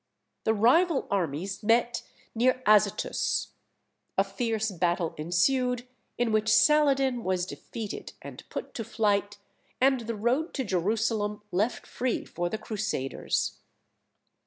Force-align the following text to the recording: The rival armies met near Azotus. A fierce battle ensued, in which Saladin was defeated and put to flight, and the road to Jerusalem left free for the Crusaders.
The 0.45 0.55
rival 0.55 1.07
armies 1.11 1.61
met 1.61 2.01
near 2.33 2.63
Azotus. 2.65 3.49
A 4.17 4.23
fierce 4.23 4.71
battle 4.71 5.13
ensued, 5.15 5.87
in 6.17 6.31
which 6.31 6.49
Saladin 6.49 7.23
was 7.23 7.45
defeated 7.45 8.13
and 8.19 8.41
put 8.49 8.73
to 8.73 8.83
flight, 8.83 9.37
and 9.79 9.99
the 9.99 10.15
road 10.15 10.55
to 10.55 10.63
Jerusalem 10.63 11.43
left 11.51 11.85
free 11.85 12.25
for 12.25 12.49
the 12.49 12.57
Crusaders. 12.57 13.57